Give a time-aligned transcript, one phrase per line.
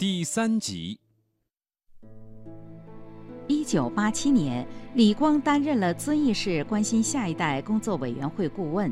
[0.00, 0.98] 第三集。
[3.46, 8.90] 一九八七年，李光担任了遵义市关心下一代工作委员会顾问，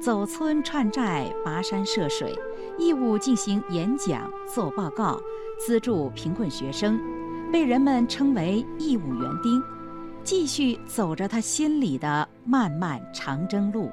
[0.00, 2.38] 走村串寨、跋山涉水，
[2.78, 5.20] 义务进行演讲、做报告，
[5.58, 7.00] 资助贫困学生，
[7.50, 9.60] 被人们称为“义务园丁”，
[10.22, 13.90] 继续走着他心里的漫漫长征路。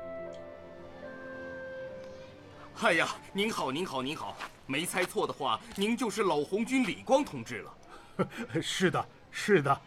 [2.82, 4.38] 哎呀，您好，您好，您好！
[4.68, 7.78] 没猜错的话，您就是老红军李光同志了。
[8.62, 9.82] 是的，是的，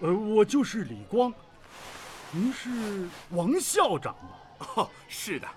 [0.00, 1.32] 呃，我就是李光。
[2.30, 4.66] 您是王校长吗？
[4.76, 5.48] 哦，是的，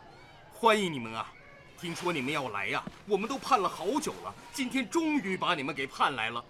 [0.51, 1.31] 欢迎你们啊！
[1.79, 6.43] 听说你们要来呀，我们都盼了好久了，今天终于把你们给盼来了。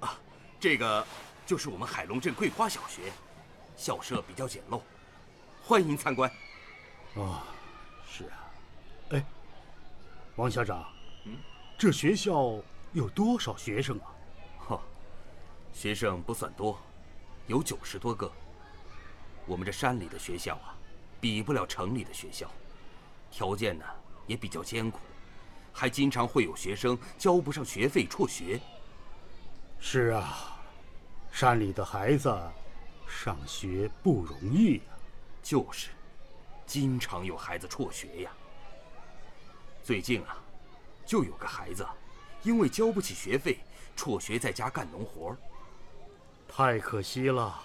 [0.00, 0.18] 啊，
[0.60, 1.06] 这个
[1.44, 3.12] 就是我们海龙镇桂花小学，
[3.76, 4.80] 校舍比较简陋，
[5.62, 6.30] 欢迎参观。
[7.14, 7.42] 哦，
[8.10, 8.50] 是啊。
[9.10, 9.24] 哎。
[10.36, 10.84] 王校长，
[11.24, 11.38] 嗯，
[11.78, 12.58] 这学校
[12.92, 14.14] 有多少学生啊？
[14.58, 14.80] 哈，
[15.72, 16.78] 学生不算多，
[17.46, 18.30] 有九十多个。
[19.46, 20.74] 我们这山里的学校啊，
[21.20, 22.50] 比不了城里的学校，
[23.30, 23.84] 条件呢
[24.26, 25.00] 也比较艰苦，
[25.72, 28.60] 还经常会有学生交不上学费辍学。
[29.80, 30.58] 是啊，
[31.30, 32.34] 山里的孩子
[33.06, 34.82] 上学不容易呀。
[35.42, 35.90] 就是，
[36.64, 38.30] 经常有孩子辍学呀。
[39.82, 40.42] 最近啊，
[41.06, 41.86] 就有个孩子，
[42.42, 43.58] 因为交不起学费，
[43.96, 45.36] 辍学在家干农活。
[46.48, 47.60] 太可惜了。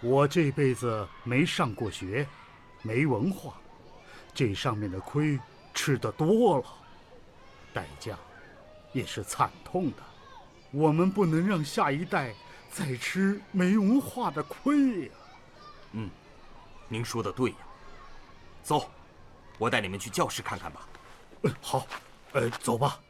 [0.00, 2.26] 我这辈子没上过学，
[2.82, 3.54] 没文化，
[4.34, 5.38] 这上面的亏
[5.72, 6.64] 吃的多了，
[7.72, 8.16] 代价
[8.92, 10.02] 也是惨痛的。
[10.70, 12.34] 我们不能让下一代
[12.70, 15.12] 再吃没文化的亏呀。
[15.92, 16.10] 嗯，
[16.88, 17.56] 您说的对呀。
[18.62, 18.90] 走。
[19.58, 20.86] 我带你们去教室看看吧。
[21.42, 21.86] 嗯，好，
[22.36, 23.00] 呃，走吧。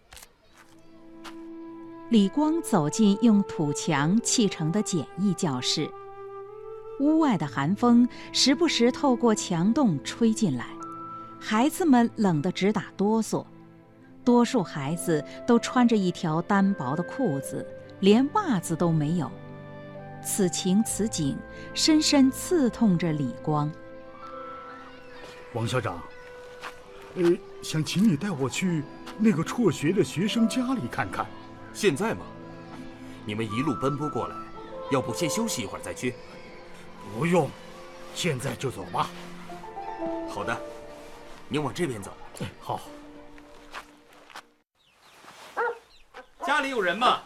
[2.11, 5.91] 李光走进用土墙砌成的简易教室，
[7.01, 10.69] 屋外的寒风时不时透过墙洞吹进来，
[11.41, 13.45] 孩子们冷得直打哆嗦，
[14.25, 17.67] 多数孩子都穿着一条单薄的裤子，
[17.99, 19.29] 连袜子都没有。
[20.25, 21.37] 此情此景，
[21.75, 23.69] 深深刺痛着李光。
[25.53, 26.01] 王校长。
[27.17, 27.25] 呃，
[27.63, 28.85] 想请你带我去
[29.19, 31.27] 那个辍学的学生家里看看。
[31.73, 32.25] 现在吗？
[33.25, 34.37] 你们一路奔波过来，
[34.91, 36.15] 要不先休息一会儿再去？
[37.15, 37.51] 不用，
[38.15, 39.11] 现在就走吧。
[40.29, 40.57] 好的，
[41.49, 42.13] 你往这边走。
[42.61, 42.81] 好。
[46.47, 47.23] 家里有人吗？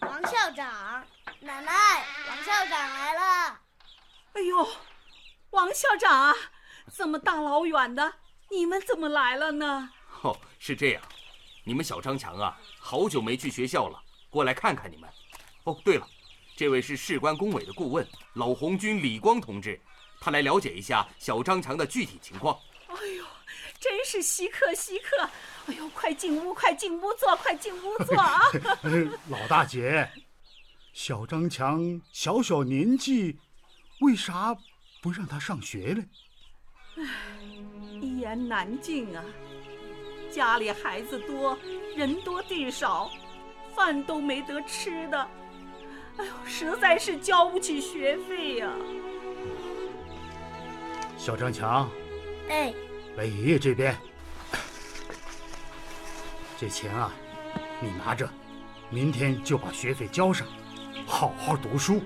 [0.00, 1.04] 王校长，
[1.40, 1.72] 奶奶，
[2.28, 3.60] 王校长来了。
[4.34, 4.68] 哎呦，
[5.50, 6.34] 王校长，
[6.94, 8.14] 这么大老远的。
[8.50, 9.90] 你们怎么来了呢？
[10.56, 11.02] 哦，是这样，
[11.64, 15.08] 你们小张强啊，好久没去学校了，过来看看你们。
[15.64, 16.08] 哦，对了，
[16.56, 19.80] 这位是事关工委的顾问老红军李光同志，
[20.20, 22.58] 他来了解一下小张强的具体情况。
[22.88, 23.24] 哎呦，
[23.78, 25.28] 真是稀客稀客！
[25.66, 28.40] 哎呦，快进屋，快进屋坐，快进屋坐啊！
[29.28, 30.08] 老大姐，
[30.92, 33.38] 小张强小小年纪，
[34.00, 34.56] 为啥
[35.02, 36.04] 不让他上学呢？
[36.96, 37.04] 唉。
[38.00, 39.24] 一言难尽啊！
[40.36, 41.56] 家里孩子多，
[41.96, 43.10] 人多地少，
[43.74, 45.18] 饭都没得吃的。
[46.18, 48.70] 哎呦，实在是交不起学费呀！
[51.16, 51.88] 小张强，
[52.50, 52.70] 哎，
[53.16, 53.96] 来爷爷这边。
[56.58, 57.10] 这钱啊，
[57.80, 58.28] 你拿着，
[58.90, 60.46] 明天就把学费交上，
[61.06, 61.98] 好好读书。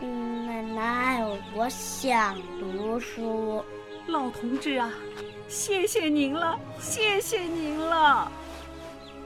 [0.00, 1.22] 嗯，奶奶，
[1.54, 3.62] 我想读书。
[4.06, 4.90] 老同志啊，
[5.50, 8.30] 谢谢您了，谢谢您了。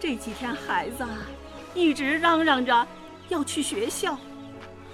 [0.01, 1.19] 这几天孩子啊，
[1.75, 2.87] 一直嚷嚷着
[3.29, 4.19] 要去学校，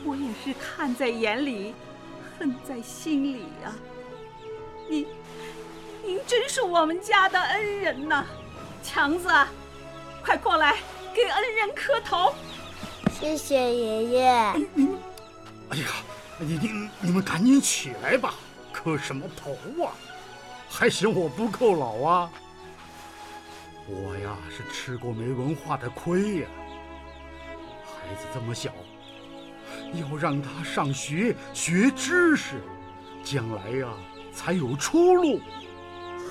[0.05, 1.73] 我也是看在眼里，
[2.37, 3.73] 恨在心里呀。
[4.89, 5.07] 您，
[6.05, 8.27] 您真是我们家的恩人呐，
[8.83, 9.29] 强子，
[10.25, 10.79] 快过来
[11.15, 12.35] 给恩人磕头。
[13.21, 14.29] 谢谢爷爷。
[15.69, 15.87] 哎呀，
[16.39, 18.35] 你你你们赶紧起来吧。
[18.73, 19.53] 磕什么头
[19.85, 19.95] 啊？
[20.71, 22.31] 还嫌我不够老啊？
[23.87, 26.49] 我呀是吃过没文化的亏呀。
[27.85, 28.71] 孩子这么小，
[29.95, 32.63] 要让他上学学知识，
[33.25, 33.89] 将来呀
[34.33, 35.41] 才有出路。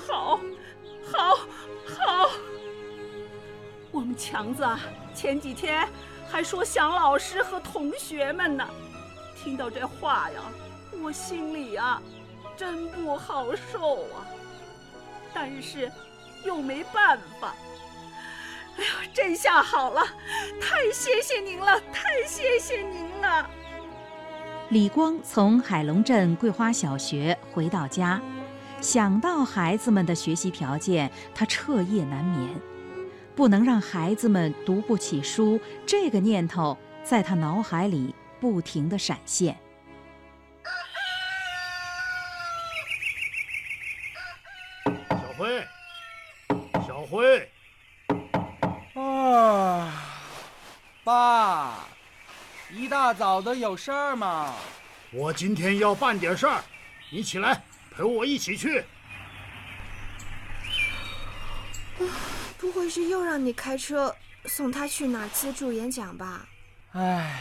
[0.08, 0.40] 好，
[1.12, 1.36] 好，
[1.84, 2.30] 好。
[3.92, 4.80] 我们强子啊
[5.14, 5.86] 前几天
[6.30, 8.66] 还说想老师和同学们呢，
[9.36, 10.40] 听到这话呀，
[11.02, 12.00] 我心里呀。
[12.60, 14.20] 真不好受啊！
[15.32, 15.90] 但是
[16.44, 17.54] 又没办法。
[18.76, 20.02] 哎呀，这下好了，
[20.60, 23.48] 太谢谢您了，太谢谢您了。
[24.68, 28.20] 李光从海龙镇桂花小学回到家，
[28.82, 32.50] 想到孩子们的学习条件，他彻夜难眠。
[33.34, 39.58] 不能让孩子们读不起书，这个念头在他脑海里不停地闪现。
[45.08, 45.66] 小辉，
[46.86, 47.50] 小辉，
[48.92, 49.90] 啊，
[51.02, 51.86] 爸，
[52.70, 54.56] 一大早的有事儿吗？
[55.12, 56.64] 我今天要办点事儿，
[57.10, 58.82] 你起来陪我一起去。
[62.56, 66.48] 不会是又让你开车送他去哪儿资助演讲吧？
[66.92, 67.40] 哎呀，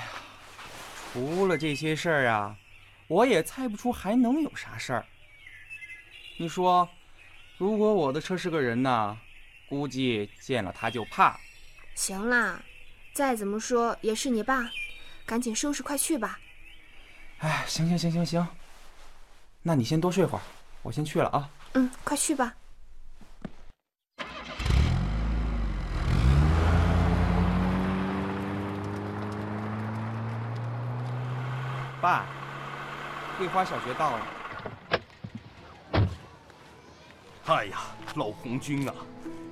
[1.13, 2.53] 除了这些事儿啊，
[3.07, 5.05] 我也猜不出还能有啥事儿。
[6.37, 6.89] 你说，
[7.57, 9.17] 如果我的车是个人呢，
[9.69, 11.39] 估计见了他就怕。
[11.95, 12.61] 行啦，
[13.13, 14.69] 再怎么说也是你爸，
[15.29, 16.39] 赶紧收拾快去吧。
[17.37, 18.47] 哎，行行行行行，
[19.61, 20.41] 那你先多睡会儿，
[20.81, 21.47] 我先去了啊。
[21.73, 22.51] 嗯，快去吧。
[32.01, 32.25] 爸，
[33.37, 34.27] 桂花小学到了。
[37.45, 37.81] 哎呀，
[38.15, 38.95] 老红军啊，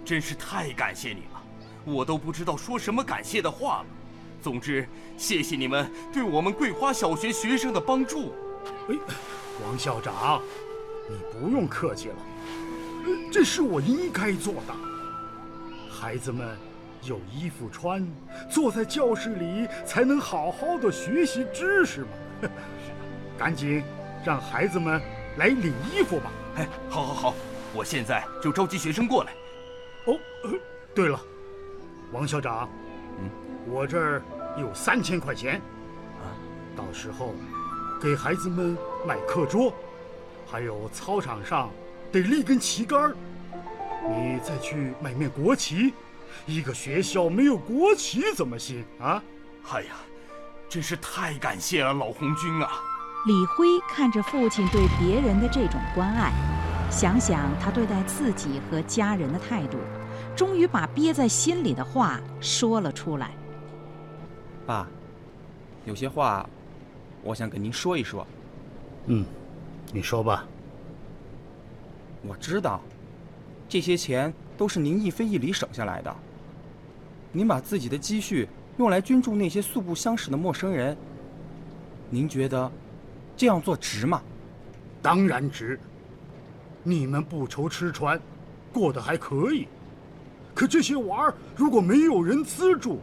[0.04, 1.44] 真是太感谢你了，
[1.86, 3.86] 我都不知道说什么感谢的话了。
[4.42, 4.88] 总之，
[5.18, 8.34] 谢谢你们对我们桂花小学学生的帮助。
[8.90, 8.96] 哎，
[9.66, 10.42] 王校长，
[11.10, 12.16] 你不用客气了，
[13.32, 14.74] 这是我应该做的。
[15.90, 16.56] 孩子们
[17.04, 18.08] 有衣服穿，
[18.50, 22.08] 坐在教室里才能好好的学习知识嘛。
[23.38, 23.84] 赶紧
[24.24, 25.02] 让孩子们
[25.38, 26.32] 来领衣服吧！
[26.58, 27.36] 哎，好，好，好，
[27.74, 29.34] 我现在就召集学生过来。
[30.06, 30.18] 哦，
[30.96, 31.20] 对了，
[32.12, 32.70] 王校长，
[33.20, 33.30] 嗯，
[33.70, 34.22] 我这儿
[34.58, 35.62] 有三千块钱，
[36.20, 36.26] 啊，
[36.76, 37.34] 到时候
[38.02, 39.74] 给孩子们买课桌，
[40.50, 41.70] 还有操场上
[42.12, 43.14] 得立根旗杆
[44.10, 45.94] 你再去买面国旗，
[46.46, 49.22] 一个学校没有国旗怎么行啊？
[49.70, 49.96] 哎呀！
[50.70, 52.70] 真是太感谢了，老红军啊！
[53.26, 56.32] 李辉看着父亲对别人的这种关爱，
[56.92, 59.78] 想想他对待自己和家人的态度，
[60.36, 63.32] 终于把憋在心里的话说了出来。
[64.68, 64.86] 爸，
[65.86, 66.48] 有些话，
[67.24, 68.28] 我想跟您说一说。
[69.06, 69.26] 嗯，
[69.94, 70.46] 你说吧。
[72.22, 72.82] 我知道，
[73.70, 76.14] 这些钱都是您一分一厘省下来的。
[77.32, 78.48] 您把自己的积蓄。
[78.78, 80.96] 用来捐助那些素不相识的陌生人，
[82.12, 82.72] 您觉得
[83.36, 84.22] 这样做值吗？
[85.02, 85.80] 当然值。
[86.84, 88.22] 你们不愁吃穿，
[88.72, 89.68] 过得还可以。
[90.54, 93.00] 可这些娃儿如果没有人资助，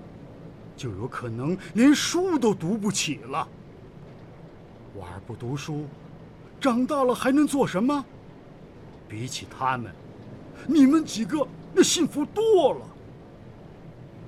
[0.77, 3.47] 就有可能连书都读不起了。
[4.99, 5.85] 娃儿不读书，
[6.61, 8.05] 长大了还能做什么？
[9.09, 9.93] 比起他们，
[10.67, 12.87] 你们几个那幸福多了。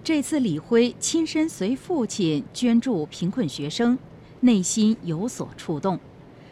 [0.05, 3.99] 这次李辉亲身随父亲捐助贫困学生，
[4.41, 5.99] 内心有所触动。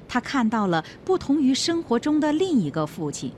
[0.09, 3.33] 他看到了不同于生活中的另一个父亲，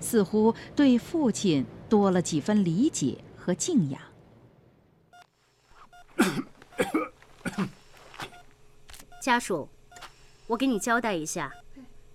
[0.00, 4.00] 似乎对父亲多了几分理解和敬仰。
[9.20, 9.68] 家属，
[10.46, 11.52] 我给你交代一下，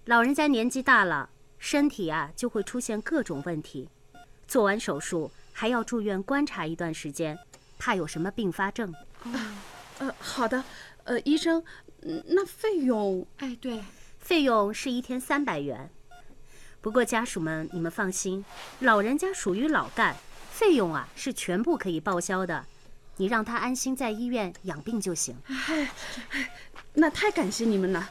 [0.05, 3.89] 老人家年纪大了，身体啊就会出现各种问题，
[4.47, 5.31] 做完手术。
[5.59, 7.35] 还要住院观察一段时间，
[7.79, 8.93] 怕有什么并发症。
[9.23, 9.31] 哦，
[9.97, 10.63] 呃，好的，
[11.03, 11.63] 呃，医生，
[12.01, 13.25] 那费用？
[13.37, 13.83] 哎，对，
[14.19, 15.89] 费用是一天三百元。
[16.79, 18.45] 不过家属们，你们放心，
[18.81, 20.15] 老人家属于老干，
[20.51, 22.63] 费用啊是全部可以报销的。
[23.17, 25.35] 你让他安心在医院养病就行。
[25.47, 25.91] 哎，
[26.93, 28.09] 那太感谢你们了，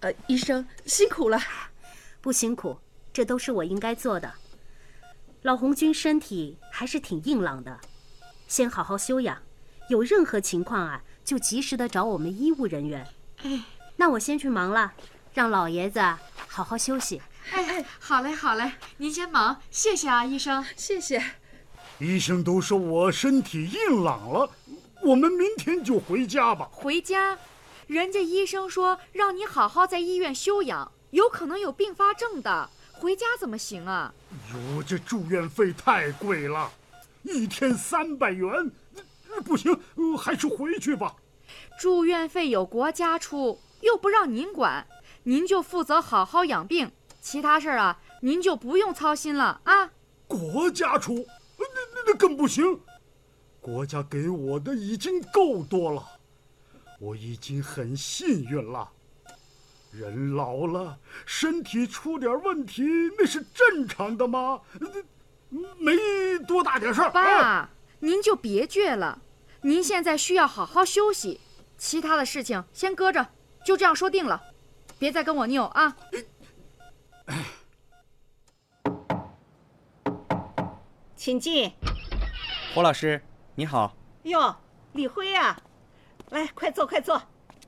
[0.00, 1.38] 呃，医生辛苦了。
[2.20, 2.78] 不辛苦，
[3.12, 4.32] 这都是我应该做的。
[5.42, 7.78] 老红军身体还是挺硬朗的，
[8.48, 9.42] 先好好休养，
[9.88, 13.06] 有任何情况啊，就及时的找我们医务人员。
[13.42, 13.62] 哎，
[13.96, 14.94] 那我先去忙了，
[15.34, 16.00] 让老爷子
[16.48, 17.20] 好好休息。
[17.52, 21.22] 哎哎，好嘞好嘞，您先忙，谢谢啊，医生，谢谢。
[21.98, 24.50] 医生都说我身体硬朗了，
[25.02, 26.68] 我们明天就回家吧。
[26.72, 27.38] 回家？
[27.86, 32.68] 人家医生说让你好好在医院休养，有可能有并发症的。
[32.92, 34.12] 回家怎么行啊？
[34.52, 36.70] 哟，这住院费太贵了，
[37.22, 38.70] 一天三百元，
[39.44, 39.78] 不行，
[40.18, 41.14] 还是回去吧。
[41.78, 44.86] 住院费有国家出，又不让您管，
[45.24, 49.90] 您就负责好好养病，其他事儿啊，您就不用操心了啊。
[50.26, 51.26] 国家出，
[52.16, 52.80] 更不行，
[53.60, 56.02] 国家给我的已经够多了，
[56.98, 58.90] 我已经很幸运了。
[59.90, 62.82] 人老了，身体出点问题
[63.16, 64.60] 那是正常的吗？
[65.78, 65.96] 没
[66.46, 67.10] 多大点事儿。
[67.10, 69.22] 爸，您就别倔了，
[69.62, 71.40] 您现在需要好好休息，
[71.78, 73.28] 其他的事情先搁着，
[73.64, 74.42] 就这样说定了，
[74.98, 75.96] 别再跟我拗啊。
[81.14, 81.72] 请进。
[82.74, 83.22] 胡老师，
[83.54, 83.94] 你好。
[84.24, 84.52] 哟，
[84.94, 85.56] 李辉呀，
[86.30, 87.22] 来，快坐，快坐。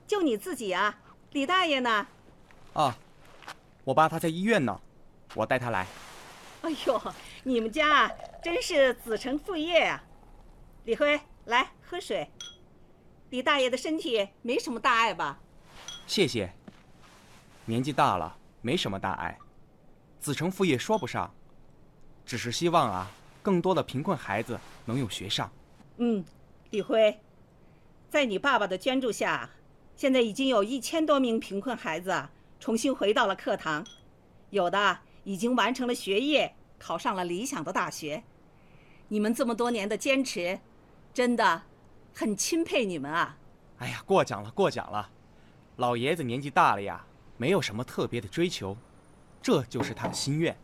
[0.05, 0.99] 就你自己啊？
[1.31, 2.05] 李大爷呢？
[2.73, 2.99] 啊，
[3.85, 4.81] 我爸他在医院呢，
[5.37, 5.87] 我带他来。
[6.63, 7.01] 哎呦，
[7.45, 10.03] 你们家真是子承父业啊！
[10.87, 12.29] 李辉，来喝水。
[13.31, 15.39] 李大爷的身体没什么大碍吧？
[16.09, 16.53] 谢谢。
[17.65, 19.39] 年纪大了，没什么大碍，
[20.19, 21.33] 子承父业说不上，
[22.25, 23.09] 只是希望啊。
[23.41, 25.53] 更多的贫困孩子能有学上。
[25.99, 26.25] 嗯，
[26.71, 27.21] 李辉，
[28.09, 29.51] 在你爸爸的捐助下，
[29.97, 32.29] 现在已经有一千多名贫困孩子
[32.59, 33.85] 重新回到了课堂，
[34.51, 38.23] 有的已经完成了学业，考上了理想的大学。
[39.09, 40.59] 你们这么多年的坚持，
[41.13, 41.63] 真的
[42.15, 43.37] 很钦佩你们啊！
[43.79, 45.11] 哎呀，过奖了，过奖了。
[45.77, 47.05] 老爷子年纪大了呀，
[47.37, 48.77] 没有什么特别的追求，
[49.43, 50.57] 这就是他的心愿。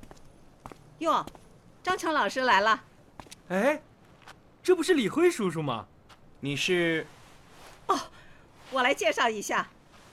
[0.98, 1.24] 哟。
[1.82, 2.84] 张强老师来了，
[3.48, 3.82] 哎，
[4.62, 5.88] 这不是李辉叔叔吗？
[6.38, 7.04] 你是？
[7.88, 7.98] 哦，
[8.70, 9.68] 我来介绍一下，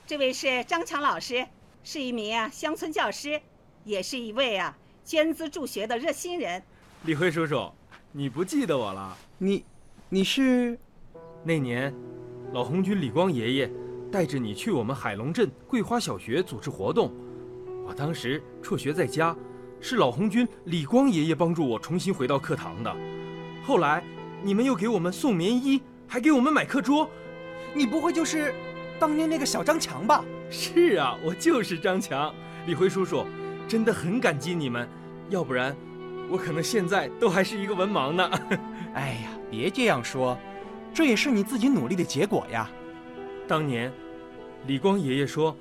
[0.07, 1.45] 这位是张强老师，
[1.83, 3.39] 是一名啊乡村教师，
[3.83, 4.75] 也是一位啊
[5.05, 6.63] 捐资助学的热心人。
[7.03, 7.71] 李辉叔叔，
[8.11, 9.15] 你不记得我了？
[9.37, 9.63] 你，
[10.09, 10.79] 你是？
[11.43, 11.93] 那年，
[12.51, 13.71] 老红军李光爷爷
[14.11, 17.13] 带着你去我们海龙镇桂花小学组织活动，
[17.85, 19.35] 我当时辍学在家。
[19.79, 22.93] 是老红军李光爷爷帮助我重新回到课堂的，
[23.63, 24.03] 后来
[24.41, 27.09] 你们又给我们送棉衣，还给我们买课桌，
[27.73, 28.53] 你不会就是
[28.99, 30.23] 当年那个小张强吧？
[30.49, 32.33] 是啊，我就是张强。
[32.65, 33.25] 李辉叔叔，
[33.67, 34.87] 真的很感激你们，
[35.29, 35.75] 要不然
[36.29, 38.29] 我可能现在都还是一个文盲呢。
[38.95, 40.37] 哎呀，别这样说，
[40.93, 42.69] 这也是你自己努力的结果呀。
[43.47, 43.91] 当年，
[44.67, 45.55] 李光爷爷说，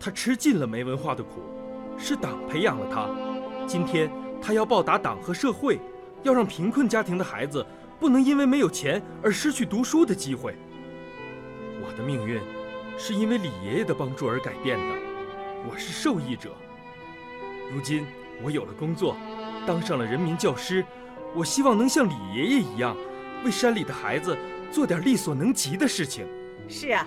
[0.00, 1.40] 他吃尽了没文化的苦，
[1.96, 3.08] 是党培养了他。
[3.66, 4.10] 今天
[4.42, 5.80] 他要报答党和社会，
[6.22, 7.64] 要让贫困家庭的孩子
[7.98, 10.56] 不能因为没有钱而失去读书的机会。
[11.80, 12.40] 我的命运
[12.98, 14.84] 是因为李爷爷的帮助而改变的，
[15.68, 16.54] 我是受益者。
[17.72, 18.06] 如今
[18.42, 19.16] 我有了工作，
[19.66, 20.84] 当上了人民教师，
[21.34, 22.96] 我希望能像李爷爷一样，
[23.44, 24.36] 为山里的孩子
[24.70, 26.26] 做点力所能及的事情。
[26.68, 27.06] 是啊，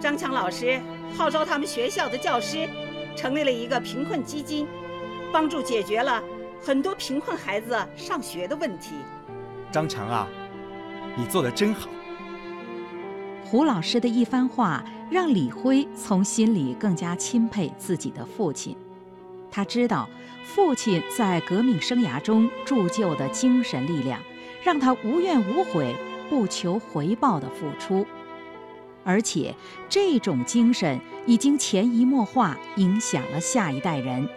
[0.00, 0.80] 张强老师
[1.16, 2.68] 号召他们学校的教师，
[3.16, 4.66] 成立了一个贫困基金。
[5.32, 6.22] 帮助解决了
[6.60, 8.96] 很多贫困孩子上学的问题。
[9.72, 10.28] 张强啊，
[11.16, 11.88] 你做的真好。
[13.42, 18.76] 胡老师的一番话让李辉从心里更加钦佩自己的父亲。
[19.50, 20.08] 他知道
[20.44, 24.20] 父亲在革命生涯中铸就的精神力量，
[24.62, 25.94] 让他无怨无悔、
[26.28, 28.06] 不求回报的付出，
[29.04, 29.54] 而且
[29.88, 34.28] 这种精神已经潜移默化影响了下一代人。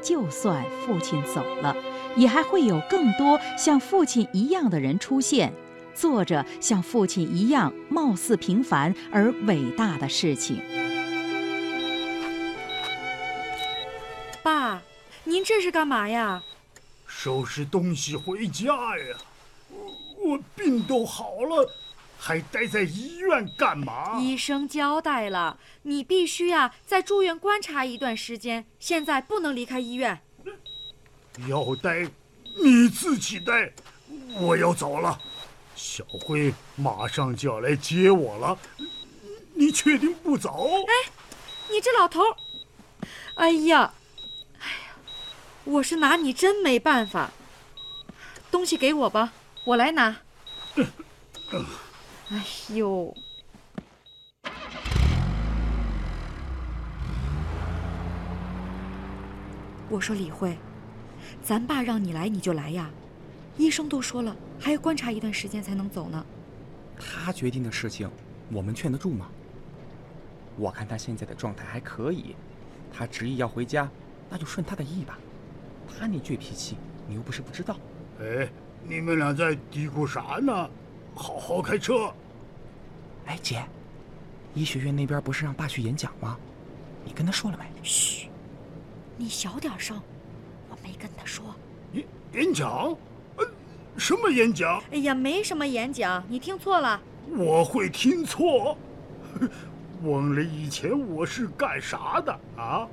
[0.00, 1.74] 就算父亲走了，
[2.16, 5.52] 也还会有更多像父亲一样的人出现，
[5.94, 10.60] 做着像父亲一样貌似平凡而伟大的事情。
[14.42, 14.82] 爸，
[15.24, 16.42] 您这是干嘛呀？
[17.06, 18.66] 收拾东西回家
[18.98, 19.16] 呀。
[19.70, 21.70] 我我病都好了。
[22.16, 24.18] 还待在医院干嘛？
[24.18, 30.20] 医生交代了，你必须呀在住院观察一段时间，现在不能离开医院。
[31.48, 32.08] 要带，
[32.62, 33.72] 你自己带。
[34.40, 35.18] 我要走了，
[35.74, 38.58] 小辉马上就要来接我了。
[39.54, 40.68] 你确定不走？
[40.86, 41.10] 哎，
[41.70, 42.20] 你这老头！
[43.36, 43.94] 哎呀，
[44.58, 44.96] 哎呀，
[45.64, 47.30] 我是拿你真没办法。
[48.50, 49.32] 东西给我吧，
[49.64, 50.16] 我来拿。
[52.30, 53.14] 哎呦！
[59.90, 60.56] 我说李慧，
[61.44, 62.90] 咱爸让你来你就来呀，
[63.58, 66.24] 医生都说了，还要观察一段时间才能走呢。
[66.98, 68.10] 他决定的事情，
[68.50, 69.28] 我们劝得住吗？
[70.56, 72.34] 我看他现在的状态还可以，
[72.90, 73.90] 他执意要回家，
[74.30, 75.18] 那就顺他的意吧。
[75.86, 77.76] 他那倔脾气，你又不是不知道。
[78.20, 78.48] 哎，
[78.82, 80.70] 你们俩在嘀咕啥呢？
[81.14, 82.10] 好好开车。
[83.26, 83.62] 哎，姐，
[84.54, 86.38] 医学院那边不是让爸去演讲吗？
[87.04, 87.66] 你跟他说了没？
[87.82, 88.30] 嘘，
[89.18, 90.13] 你小点声，我
[90.84, 91.44] 没跟他说。
[91.92, 92.94] 演演讲？
[93.36, 93.46] 呃，
[93.96, 94.80] 什么演讲？
[94.92, 97.00] 哎呀，没什么演讲，你听错了。
[97.36, 98.76] 我会听错？
[100.04, 102.86] 忘了以前我是干啥的啊？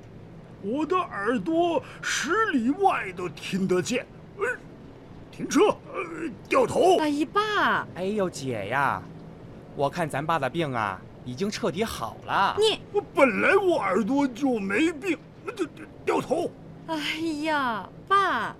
[0.63, 4.05] 我的耳朵十里外都听得见。
[4.37, 4.45] 呃，
[5.31, 5.67] 停车！
[5.93, 6.97] 呃，掉头！
[6.99, 7.87] 哎呀，爸！
[7.95, 9.01] 哎呦，姐呀，
[9.75, 12.55] 我看咱爸的病啊，已经彻底好了。
[12.57, 15.65] 你我本来我耳朵就没病，掉
[16.05, 16.49] 掉头！
[16.91, 16.97] 哎
[17.43, 18.53] 呀，爸，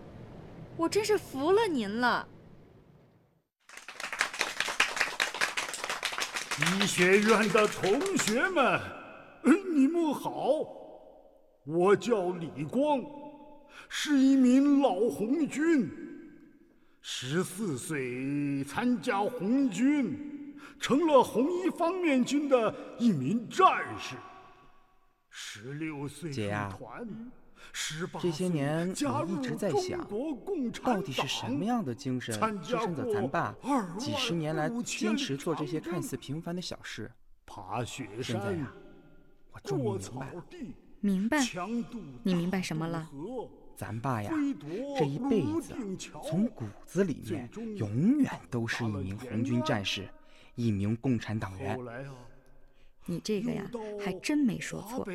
[0.78, 2.26] 我真是服了您了。
[6.62, 8.80] 医学院的同学们，
[9.76, 10.66] 你们好，
[11.66, 13.02] 我叫李光，
[13.90, 15.92] 是一名老红军。
[17.02, 24.16] 十四岁参加红军，成了红一方面军的一名战士。
[25.30, 27.00] 十六岁姐呀，十八
[28.22, 30.00] 这些年我一直在想，
[30.84, 33.56] 到底是什么样的精神支撑着咱爸
[33.98, 37.12] 几十年来坚持做这些看似平凡的小事？
[37.46, 38.24] 爬雪山。
[38.24, 38.74] 现在呀，
[39.52, 40.46] 我终于明白了。
[41.00, 41.38] 明白？
[42.24, 43.10] 你明白什么了？
[43.76, 44.32] 咱爸呀，
[44.98, 45.74] 这一辈子
[46.24, 50.08] 从骨子里面永远都是一名红军战士，
[50.56, 51.80] 一名共产党员。
[53.06, 55.08] 你这个呀，还真没说错。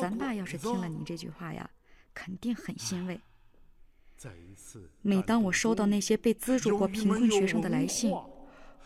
[0.00, 1.68] 咱爸要是听了你这句话呀，
[2.14, 3.20] 肯定很欣慰。
[5.02, 8.12] 每当我收到那些被资助过贫困学生的来信，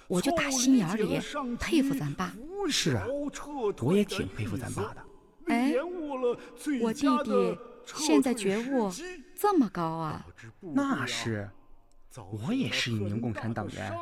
[0.06, 1.20] 我就打心眼里
[1.58, 2.34] 佩服咱爸。
[2.68, 3.06] 是啊，
[3.80, 5.04] 我也挺佩服咱爸的。
[5.46, 5.72] 哎，
[6.80, 8.90] 我弟弟现在觉悟
[9.34, 10.26] 这么高啊？
[10.60, 11.50] 那是，
[12.14, 13.92] 我也是一名共产党员，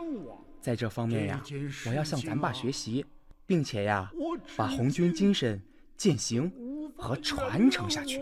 [0.61, 1.43] 在这方面呀，
[1.87, 3.07] 我要向咱爸学习。
[3.49, 4.12] 并且呀，
[4.59, 5.62] 把红军精神
[5.97, 6.52] 践行
[6.95, 8.21] 和传承下去。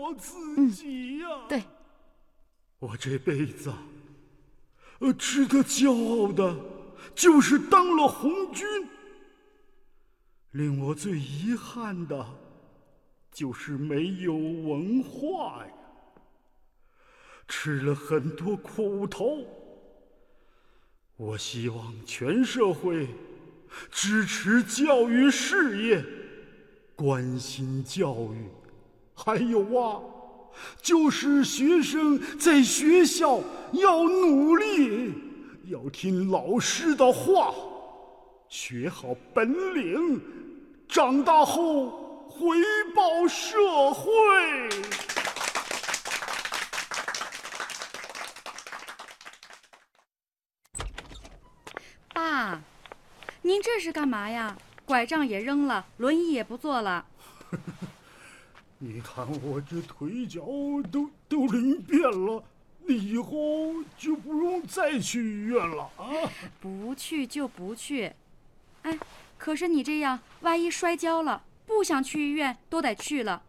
[0.55, 0.73] 嗯，
[1.49, 1.61] 对。
[2.79, 3.73] 我这辈子，
[4.99, 6.55] 呃，值得骄傲的，
[7.13, 8.65] 就是当了红军。
[10.51, 12.25] 令我最遗憾的，
[13.29, 15.73] 就是没有文化呀，
[17.49, 19.43] 吃了很多苦头。
[21.17, 23.09] 我希望全社会。
[23.91, 26.03] 支持教育事业，
[26.95, 28.49] 关心教育，
[29.13, 30.01] 还有啊，
[30.81, 33.39] 就是学生在学校
[33.73, 35.13] 要努力，
[35.65, 37.53] 要听老师的话，
[38.49, 40.21] 学好本领，
[40.87, 42.57] 长大后回
[42.95, 44.69] 报社会。
[52.13, 52.61] 爸。
[53.47, 54.57] 您这是干嘛呀？
[54.83, 57.05] 拐杖也扔了，轮椅也不坐了。
[58.77, 60.41] 你看我这腿脚
[60.91, 62.43] 都都灵便了，
[62.85, 66.29] 你以后就不用再去医院了啊！
[66.59, 68.11] 不去就不去。
[68.81, 68.99] 哎，
[69.37, 73.41] 可是你这样，万一摔跤了，不想去医院都得去了。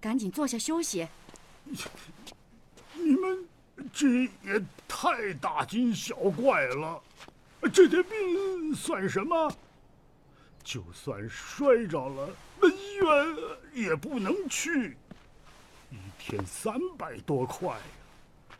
[0.00, 1.08] 赶紧坐下休息。
[2.94, 3.46] 你们
[3.92, 7.02] 这也太大惊小怪了。
[7.68, 9.52] 这点病算什么？
[10.64, 13.36] 就算摔着了，那医院
[13.72, 14.96] 也不能去。
[15.90, 18.56] 一天三百多块呀，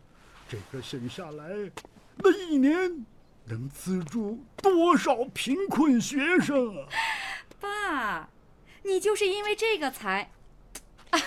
[0.49, 1.71] 这个省下来，
[2.17, 3.07] 那一年
[3.45, 6.89] 能资助多少贫困学生啊？
[7.61, 8.29] 爸，
[8.83, 10.29] 你就是因为这个才……
[11.11, 11.21] 哎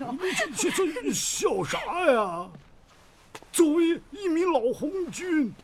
[0.00, 0.18] 呦，
[0.56, 1.78] 这这笑啥
[2.10, 2.50] 呀？
[3.52, 5.54] 作为一名老红军。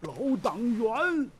[0.00, 1.30] 老党员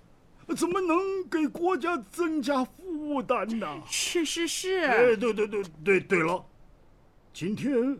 [0.57, 3.83] 怎么能给国家增加负担呢？
[3.87, 4.81] 是是是。
[4.81, 6.44] 哎，对对对对对了，
[7.33, 7.99] 今天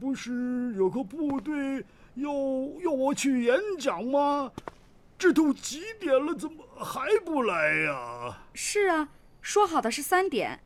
[0.00, 2.32] 不是有个部队要
[2.84, 4.50] 要我去演讲吗？
[5.18, 8.38] 这都几点了，怎么还不来呀？
[8.54, 9.08] 是啊，
[9.42, 10.60] 说好的是三点，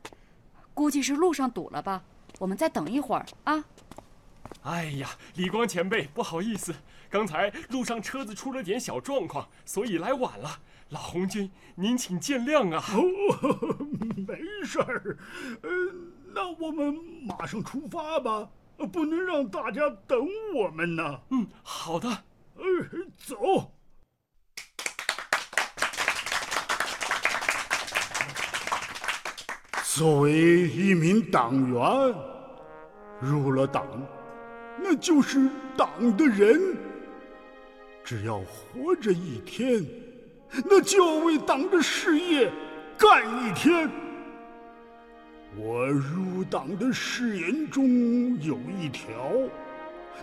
[0.74, 2.05] 估计是路上堵了吧？
[2.38, 3.64] 我们再等一会儿啊。
[4.64, 6.74] 哎呀，李光前辈，不好意思。
[7.12, 10.59] 刚才路上车子出了点小状况，所以来晚了。
[10.88, 12.83] 老红军，您请见谅啊。
[12.94, 13.77] 哦，
[14.27, 15.18] 没事儿。
[15.61, 15.70] 呃，
[16.35, 18.48] 那我们马上出发吧，
[18.90, 21.20] 不能让大家等我们呢。
[21.29, 22.09] 嗯，好的。
[22.57, 22.64] 呃，
[23.18, 23.70] 走。
[29.85, 30.33] 作为
[30.66, 32.14] 一名党员，
[33.20, 33.87] 入了党，
[34.79, 36.90] 那就是党的人。
[38.04, 39.84] 只要活着一天，
[40.64, 42.50] 那就要为党的事业
[42.98, 43.88] 干一天。
[45.56, 49.08] 我入党的誓言中有一条，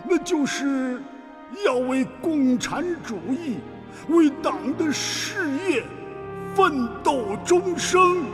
[0.08, 1.00] 那就是
[1.64, 3.56] 要为共产主义
[4.08, 5.82] 为党的事业
[6.54, 8.24] 奋斗终生。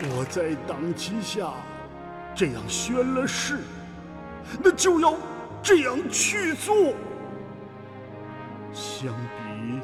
[0.00, 1.52] 我在党旗下
[2.34, 3.58] 这样宣了誓，
[4.62, 5.14] 那就要
[5.68, 6.94] 这样去做。
[8.72, 9.78] 相比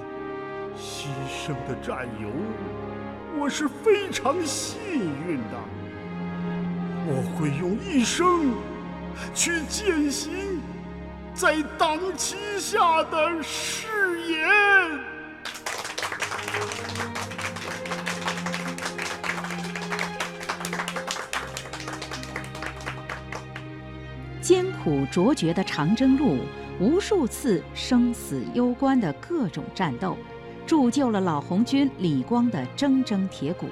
[0.75, 2.31] 牺牲的战友，
[3.39, 4.81] 我是非常幸
[5.29, 5.61] 运的。
[7.07, 8.55] 我会用一生
[9.35, 10.59] 去践行
[11.35, 14.49] 在党旗下的誓言。
[24.45, 26.37] 艰苦卓绝的长征路，
[26.79, 30.19] 无数次生死攸关的各种战斗，
[30.67, 33.67] 铸就了老红军李光的铮铮铁骨。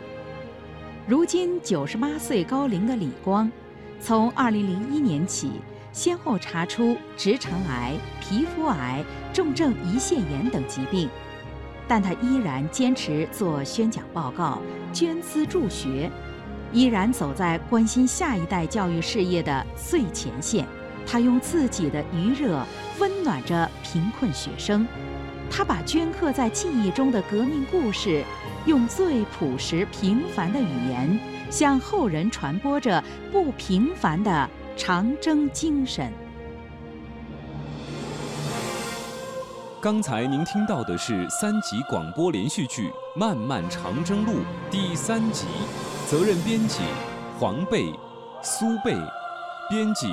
[1.07, 3.53] 如今九十八岁高龄的李光，
[4.01, 5.51] 从二零零一年起，
[5.93, 11.07] 先后查出直肠癌、皮肤癌、重症胰腺炎等疾病，
[11.87, 16.11] 但他依然坚持做宣讲报告、捐资助学。
[16.73, 20.67] 依然走在关心下一代教育事业的最前线，
[21.07, 22.65] 他用自己的余热
[22.99, 24.87] 温暖着贫困学生，
[25.51, 28.25] 他把镌刻在记忆中的革命故事，
[28.65, 36.11] 用最朴实平凡的语言，向后人传播着不平凡的长征精神。
[39.79, 44.33] 刚才您听到的是三集广播连续剧《漫漫长征路》
[44.71, 45.47] 第三集。
[46.13, 46.83] 责任编辑：
[47.41, 47.91] 黄贝、
[48.43, 48.93] 苏贝；
[49.71, 50.13] 编辑：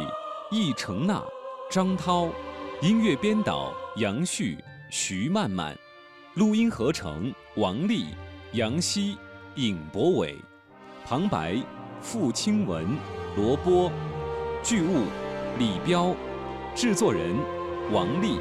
[0.50, 1.22] 易成娜、
[1.70, 2.30] 张涛；
[2.82, 4.58] 音乐编导：杨旭、
[4.90, 5.76] 徐曼曼；
[6.36, 8.16] 录音合成：王丽、
[8.54, 9.18] 杨希、
[9.56, 10.38] 尹博伟；
[11.06, 11.62] 旁白：
[12.00, 12.88] 付清文、
[13.36, 13.92] 罗波；
[14.64, 15.04] 剧务：
[15.58, 16.16] 李彪；
[16.74, 17.36] 制作人：
[17.92, 18.40] 王丽；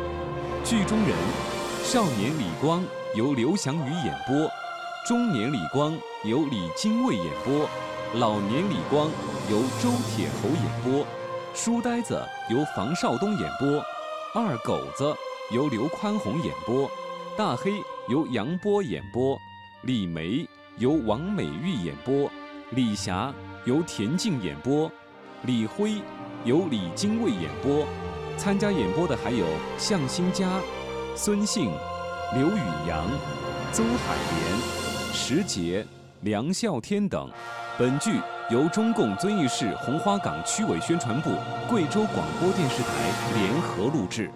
[0.65, 1.17] 剧中人：
[1.83, 2.85] 少年李光
[3.17, 4.49] 由刘翔宇演播。
[5.05, 5.93] 中年李光
[6.25, 7.69] 由李金卫演播，
[8.15, 9.09] 老年李光
[9.49, 11.07] 由周铁侯演播，
[11.55, 13.81] 书呆子由房少东演播，
[14.35, 15.15] 二狗子
[15.53, 16.91] 由刘宽宏演播，
[17.37, 19.39] 大黑由杨波演播，
[19.83, 20.45] 李梅
[20.79, 22.29] 由王美玉演播，
[22.71, 23.33] 李霞
[23.65, 24.91] 由田静演播，
[25.43, 26.03] 李辉
[26.45, 27.87] 由李金卫演播。
[28.37, 29.47] 参加演播的还有
[29.79, 30.61] 向新佳、
[31.15, 31.71] 孙兴、
[32.35, 33.07] 刘宇阳、
[33.73, 34.79] 邹海莲。
[35.13, 35.85] 石杰、
[36.23, 37.31] 梁孝天等，
[37.79, 41.31] 本剧由中共遵义市红花岗区委宣传部、
[41.69, 42.89] 贵州广播电视台
[43.37, 44.29] 联合录制。